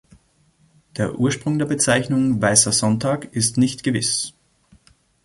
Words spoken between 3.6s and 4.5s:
gewiss.